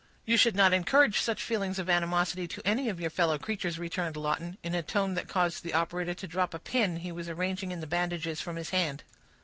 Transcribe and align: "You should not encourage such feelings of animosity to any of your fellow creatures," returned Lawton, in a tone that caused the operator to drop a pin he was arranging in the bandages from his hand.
"You 0.25 0.35
should 0.35 0.55
not 0.55 0.73
encourage 0.73 1.21
such 1.21 1.43
feelings 1.43 1.77
of 1.77 1.87
animosity 1.87 2.47
to 2.47 2.67
any 2.67 2.89
of 2.89 2.99
your 2.99 3.11
fellow 3.11 3.37
creatures," 3.37 3.77
returned 3.77 4.17
Lawton, 4.17 4.57
in 4.63 4.73
a 4.73 4.81
tone 4.81 5.13
that 5.13 5.27
caused 5.27 5.63
the 5.63 5.75
operator 5.75 6.15
to 6.15 6.27
drop 6.27 6.55
a 6.55 6.59
pin 6.59 6.97
he 6.97 7.11
was 7.11 7.29
arranging 7.29 7.71
in 7.71 7.81
the 7.81 7.85
bandages 7.85 8.41
from 8.41 8.55
his 8.55 8.71
hand. 8.71 9.03